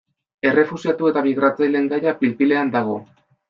Errefuxiatu 0.51 1.11
eta 1.11 1.23
migratzaileen 1.29 1.87
gaia 1.95 2.17
pil-pilean 2.25 2.77
dago. 2.81 3.01